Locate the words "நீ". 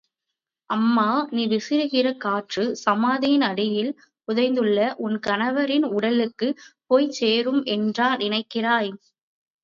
1.31-1.43